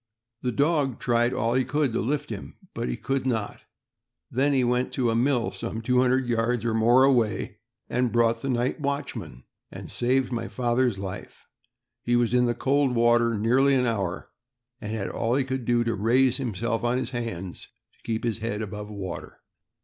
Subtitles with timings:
[0.41, 3.61] The dog tried all he could to lift him, but could not.
[4.31, 8.49] Then he went to a mill some two hundred yards or more away, brought the
[8.49, 11.45] night watchman, and saved my father's life.
[12.01, 14.31] He was in the cold water nearly an hour,
[14.79, 18.39] and had all he could do to raise himself on his hands to keep his
[18.39, 19.41] head above water.